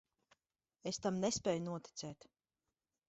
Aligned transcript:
Es 0.91 0.99
tam 1.05 1.19
nespēju 1.25 1.63
noticēt. 1.67 2.29